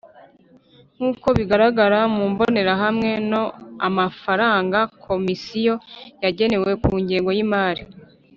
Nk 0.95 1.01
uko 1.09 1.27
bigaragara 1.37 1.99
mu 2.15 2.23
mbonerahamwe 2.31 3.11
no 3.31 3.43
amafaranga 3.87 4.79
komisiyo 5.05 5.73
yagenewe 6.23 6.71
ku 6.83 6.91
ngengo 7.01 7.29
y 7.37 7.39
imari 7.45 7.83